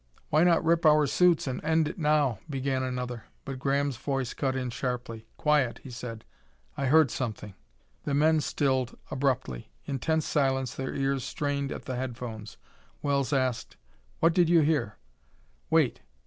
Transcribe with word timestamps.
"Why 0.31 0.43
not 0.43 0.65
rip 0.65 0.83
our 0.83 1.05
suits 1.05 1.47
an' 1.47 1.61
end 1.61 1.87
it 1.89 1.99
now" 1.99 2.39
began 2.49 2.81
another, 2.81 3.25
but 3.45 3.59
Graham's 3.59 3.97
voice 3.97 4.33
cut 4.33 4.55
in 4.55 4.71
sharply. 4.71 5.27
"Quiet!" 5.37 5.77
he 5.83 5.91
said. 5.91 6.25
"I 6.75 6.87
heard 6.87 7.11
something!" 7.11 7.53
The 8.05 8.15
men 8.15 8.39
stilled 8.41 8.97
abruptly. 9.11 9.69
In 9.85 9.99
tense 9.99 10.25
silence 10.25 10.73
their 10.73 10.95
ears 10.95 11.23
strained 11.23 11.71
at 11.71 11.85
the 11.85 11.97
headphones. 11.97 12.57
Wells 13.03 13.31
asked: 13.31 13.77
"What 14.21 14.33
did 14.33 14.49
you 14.49 14.61
hear?" 14.61 14.97
"Wait!" 15.69 16.01